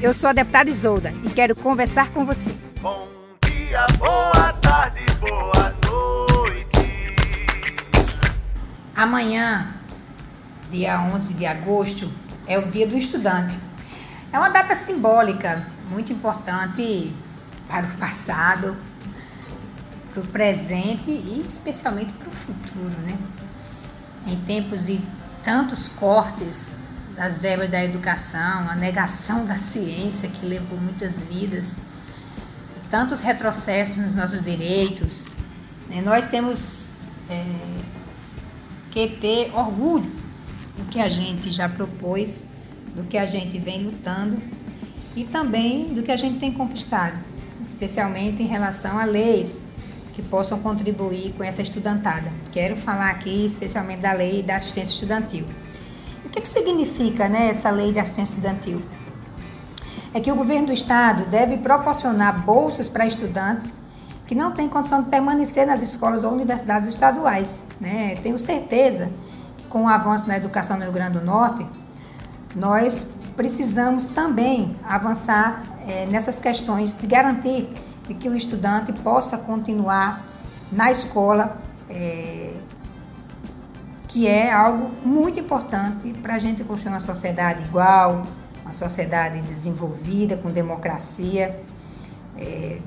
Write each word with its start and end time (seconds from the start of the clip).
eu 0.00 0.14
sou 0.14 0.30
a 0.30 0.32
deputada 0.32 0.70
Isolda 0.70 1.12
e 1.24 1.30
quero 1.30 1.56
conversar 1.56 2.10
com 2.10 2.24
você. 2.24 2.54
Bom 2.80 3.08
dia, 3.44 3.86
boa 3.98 4.52
tarde, 4.54 5.04
boa 5.18 5.74
noite. 5.86 7.16
Amanhã, 8.94 9.74
dia 10.70 11.00
11 11.00 11.34
de 11.34 11.46
agosto, 11.46 12.10
é 12.46 12.58
o 12.58 12.70
Dia 12.70 12.86
do 12.86 12.96
Estudante. 12.96 13.58
É 14.32 14.38
uma 14.38 14.50
data 14.50 14.74
simbólica, 14.74 15.66
muito 15.90 16.12
importante 16.12 17.12
para 17.66 17.86
o 17.86 17.90
passado, 17.96 18.76
para 20.12 20.22
o 20.22 20.26
presente 20.26 21.10
e 21.10 21.44
especialmente 21.46 22.12
para 22.12 22.28
o 22.28 22.32
futuro, 22.32 23.00
né? 23.00 23.18
Em 24.26 24.36
tempos 24.42 24.84
de 24.84 25.00
tantos 25.42 25.88
cortes 25.88 26.74
das 27.18 27.36
verbas 27.36 27.68
da 27.68 27.84
educação, 27.84 28.70
a 28.70 28.76
negação 28.76 29.44
da 29.44 29.58
ciência 29.58 30.28
que 30.28 30.46
levou 30.46 30.78
muitas 30.78 31.24
vidas, 31.24 31.80
tantos 32.88 33.20
retrocessos 33.20 33.96
nos 33.96 34.14
nossos 34.14 34.40
direitos, 34.40 35.26
né? 35.88 36.00
nós 36.00 36.26
temos 36.26 36.86
é, 37.28 37.44
que 38.92 39.16
ter 39.20 39.50
orgulho 39.52 40.08
do 40.76 40.84
que 40.84 41.00
a 41.00 41.08
gente 41.08 41.50
já 41.50 41.68
propôs, 41.68 42.52
do 42.94 43.02
que 43.02 43.18
a 43.18 43.26
gente 43.26 43.58
vem 43.58 43.82
lutando 43.82 44.40
e 45.16 45.24
também 45.24 45.86
do 45.86 46.04
que 46.04 46.12
a 46.12 46.16
gente 46.16 46.38
tem 46.38 46.52
conquistado, 46.52 47.18
especialmente 47.64 48.44
em 48.44 48.46
relação 48.46 48.96
a 48.96 49.04
leis 49.04 49.64
que 50.14 50.22
possam 50.22 50.60
contribuir 50.60 51.32
com 51.36 51.42
essa 51.42 51.62
estudantada. 51.62 52.30
Quero 52.52 52.76
falar 52.76 53.10
aqui 53.10 53.44
especialmente 53.44 54.02
da 54.02 54.12
lei 54.12 54.40
da 54.40 54.54
assistência 54.54 54.92
estudantil. 54.92 55.46
O 56.24 56.28
que, 56.28 56.40
que 56.40 56.48
significa 56.48 57.28
né, 57.28 57.48
essa 57.48 57.70
lei 57.70 57.92
de 57.92 57.98
assistência 57.98 58.34
estudantil? 58.34 58.82
É 60.12 60.20
que 60.20 60.30
o 60.30 60.36
governo 60.36 60.68
do 60.68 60.72
estado 60.72 61.24
deve 61.26 61.58
proporcionar 61.58 62.44
bolsas 62.44 62.88
para 62.88 63.06
estudantes 63.06 63.78
que 64.26 64.34
não 64.34 64.52
têm 64.52 64.68
condição 64.68 65.02
de 65.02 65.08
permanecer 65.08 65.66
nas 65.66 65.82
escolas 65.82 66.22
ou 66.24 66.32
universidades 66.32 66.88
estaduais. 66.88 67.64
Né? 67.80 68.16
Tenho 68.22 68.38
certeza 68.38 69.10
que 69.56 69.66
com 69.66 69.84
o 69.84 69.88
avanço 69.88 70.28
na 70.28 70.36
educação 70.36 70.76
no 70.76 70.82
Rio 70.82 70.92
Grande 70.92 71.18
do 71.18 71.24
Norte, 71.24 71.66
nós 72.54 73.14
precisamos 73.36 74.08
também 74.08 74.76
avançar 74.84 75.62
é, 75.86 76.06
nessas 76.06 76.38
questões 76.38 76.96
de 76.96 77.06
garantir 77.06 77.68
que 78.14 78.28
o 78.28 78.34
estudante 78.34 78.92
possa 78.92 79.36
continuar 79.36 80.26
na 80.72 80.90
escola 80.90 81.58
é, 81.88 82.52
que 84.08 84.26
é 84.26 84.50
algo 84.50 84.90
muito 85.04 85.38
importante 85.38 86.12
para 86.22 86.34
a 86.34 86.38
gente 86.38 86.64
construir 86.64 86.94
uma 86.94 87.00
sociedade 87.00 87.62
igual, 87.62 88.26
uma 88.62 88.72
sociedade 88.72 89.40
desenvolvida, 89.42 90.36
com 90.36 90.50
democracia, 90.50 91.62
é, 92.36 92.78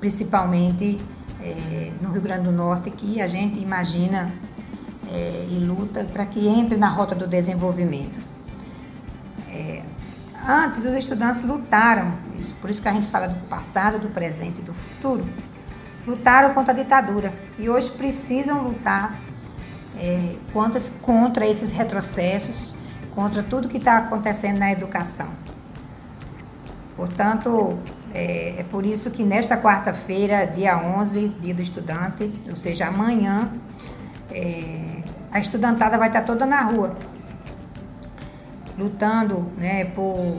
principalmente 0.00 1.00
é, 1.40 1.92
no 2.02 2.10
Rio 2.10 2.22
Grande 2.22 2.44
do 2.44 2.52
Norte, 2.52 2.90
que 2.90 3.20
a 3.20 3.28
gente 3.28 3.60
imagina 3.60 4.32
é, 5.08 5.46
e 5.48 5.58
luta 5.64 6.04
para 6.04 6.26
que 6.26 6.46
entre 6.48 6.76
na 6.76 6.88
rota 6.88 7.14
do 7.14 7.26
desenvolvimento. 7.26 8.20
É, 9.48 9.82
antes, 10.46 10.84
os 10.84 10.94
estudantes 10.94 11.42
lutaram, 11.42 12.14
por 12.60 12.68
isso 12.68 12.82
que 12.82 12.88
a 12.88 12.92
gente 12.92 13.06
fala 13.06 13.28
do 13.28 13.46
passado, 13.46 14.00
do 14.00 14.08
presente 14.08 14.60
e 14.60 14.64
do 14.64 14.74
futuro, 14.74 15.24
lutaram 16.04 16.52
contra 16.52 16.72
a 16.72 16.76
ditadura 16.76 17.32
e 17.58 17.70
hoje 17.70 17.92
precisam 17.92 18.62
lutar 18.62 19.20
é, 19.98 20.36
contra, 20.52 20.80
contra 21.00 21.46
esses 21.46 21.70
retrocessos, 21.70 22.74
contra 23.14 23.42
tudo 23.42 23.68
que 23.68 23.78
está 23.78 23.98
acontecendo 23.98 24.58
na 24.58 24.72
educação. 24.72 25.28
Portanto, 26.96 27.78
é, 28.14 28.60
é 28.60 28.62
por 28.64 28.84
isso 28.84 29.10
que 29.10 29.24
nesta 29.24 29.56
quarta-feira, 29.56 30.46
dia 30.46 30.76
11, 30.78 31.28
dia 31.40 31.54
do 31.54 31.62
estudante, 31.62 32.30
ou 32.48 32.56
seja, 32.56 32.86
amanhã, 32.86 33.50
é, 34.30 35.02
a 35.30 35.38
estudantada 35.38 35.96
vai 35.96 36.08
estar 36.08 36.22
toda 36.22 36.44
na 36.44 36.60
rua, 36.62 36.96
lutando 38.78 39.50
né, 39.56 39.86
por 39.86 40.38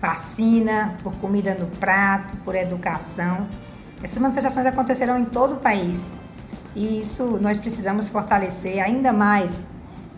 vacina, 0.00 0.96
por 1.02 1.12
comida 1.16 1.54
no 1.54 1.66
prato, 1.66 2.36
por 2.38 2.54
educação. 2.54 3.48
Essas 4.02 4.18
manifestações 4.18 4.64
acontecerão 4.66 5.18
em 5.18 5.24
todo 5.24 5.54
o 5.54 5.56
país. 5.56 6.16
E 6.74 7.00
isso 7.00 7.38
nós 7.40 7.58
precisamos 7.58 8.08
fortalecer 8.08 8.82
ainda 8.82 9.12
mais 9.12 9.64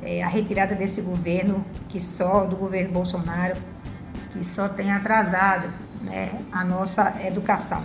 é, 0.02 0.22
a 0.22 0.28
retirada 0.28 0.74
desse 0.74 1.00
governo, 1.00 1.64
que 1.88 2.00
só 2.00 2.44
do 2.44 2.56
governo 2.56 2.92
Bolsonaro, 2.92 3.56
que 4.30 4.44
só 4.46 4.68
tem 4.68 4.92
atrasado 4.92 5.70
né, 6.02 6.30
a 6.50 6.64
nossa 6.64 7.14
educação. 7.24 7.82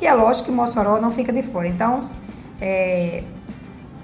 E 0.00 0.06
é 0.06 0.12
lógico 0.12 0.46
que 0.46 0.52
Mossoró 0.52 1.00
não 1.00 1.10
fica 1.10 1.32
de 1.32 1.42
fora. 1.42 1.66
Então, 1.66 2.10
é, 2.60 3.24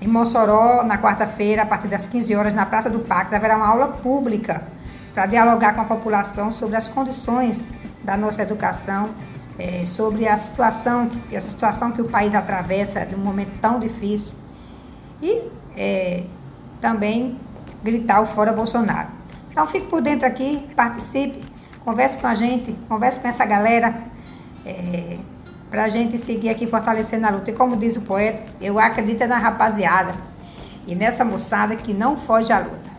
em 0.00 0.08
Mossoró, 0.08 0.82
na 0.82 0.98
quarta-feira, 0.98 1.62
a 1.62 1.66
partir 1.66 1.88
das 1.88 2.06
15 2.06 2.34
horas, 2.34 2.54
na 2.54 2.66
Praça 2.66 2.88
do 2.88 3.00
Pax, 3.00 3.32
haverá 3.32 3.56
uma 3.56 3.68
aula 3.68 3.88
pública 3.88 4.66
para 5.14 5.26
dialogar 5.26 5.74
com 5.74 5.82
a 5.82 5.84
população 5.84 6.50
sobre 6.50 6.76
as 6.76 6.88
condições 6.88 7.70
da 8.02 8.16
nossa 8.16 8.42
educação 8.42 9.10
é, 9.58 9.84
sobre 9.86 10.26
a 10.26 10.38
situação, 10.38 11.08
essa 11.30 11.50
situação 11.50 11.92
que 11.92 12.00
o 12.00 12.08
país 12.08 12.34
atravessa 12.34 13.04
de 13.04 13.14
um 13.14 13.18
momento 13.18 13.58
tão 13.60 13.78
difícil 13.78 14.34
e 15.20 15.48
é, 15.76 16.24
também 16.80 17.38
gritar 17.82 18.20
o 18.20 18.26
fora 18.26 18.52
Bolsonaro. 18.52 19.08
Então 19.50 19.66
fique 19.66 19.86
por 19.86 20.00
dentro 20.00 20.26
aqui, 20.26 20.68
participe, 20.74 21.44
converse 21.84 22.18
com 22.18 22.26
a 22.26 22.34
gente, 22.34 22.72
converse 22.88 23.20
com 23.20 23.28
essa 23.28 23.44
galera 23.44 23.94
é, 24.64 25.18
para 25.70 25.84
a 25.84 25.88
gente 25.88 26.18
seguir 26.18 26.48
aqui 26.48 26.66
fortalecendo 26.66 27.26
a 27.26 27.30
luta. 27.30 27.50
E 27.50 27.54
como 27.54 27.76
diz 27.76 27.96
o 27.96 28.00
poeta, 28.00 28.42
eu 28.60 28.78
acredito 28.78 29.26
na 29.26 29.38
rapaziada 29.38 30.14
e 30.86 30.94
nessa 30.94 31.24
moçada 31.24 31.76
que 31.76 31.92
não 31.92 32.16
foge 32.16 32.52
à 32.52 32.58
luta. 32.58 32.90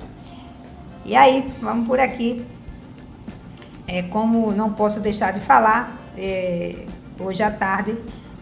E 1.05 1.15
aí, 1.15 1.51
vamos 1.61 1.87
por 1.87 1.99
aqui. 1.99 2.45
É, 3.85 4.03
como 4.03 4.51
não 4.51 4.71
posso 4.71 5.01
deixar 5.01 5.33
de 5.33 5.41
falar, 5.41 6.02
é, 6.17 6.85
hoje 7.19 7.43
à 7.43 7.51
tarde 7.51 7.97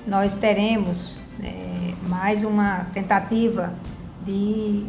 nós 0.06 0.36
teremos 0.38 1.18
é, 1.44 1.94
mais 2.08 2.44
uma 2.44 2.86
tentativa 2.94 3.74
de 4.24 4.88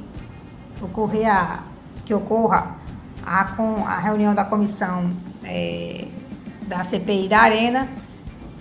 ocorrer 0.81 1.29
a, 1.31 1.65
que 2.05 2.13
ocorra 2.15 2.77
a, 3.25 3.45
com 3.45 3.87
a 3.87 3.99
reunião 3.99 4.35
da 4.35 4.45
comissão 4.45 5.13
é, 5.45 6.07
da 6.67 6.85
CPI 6.85 7.29
da 7.29 7.41
Arena, 7.41 7.89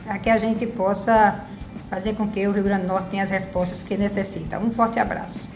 para 0.04 0.20
que 0.20 0.30
a 0.30 0.38
gente 0.38 0.68
possa 0.68 1.44
fazer 1.90 2.14
com 2.14 2.28
que 2.28 2.48
o 2.48 2.52
Rio 2.52 2.64
Grande 2.64 2.84
do 2.84 2.88
Norte 2.88 3.10
tenha 3.10 3.24
as 3.24 3.30
respostas 3.30 3.84
que 3.84 3.98
necessita. 3.98 4.60
Um 4.60 4.72
forte 4.72 5.00
abraço. 5.00 5.50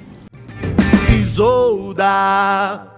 Isolda. 1.09 2.94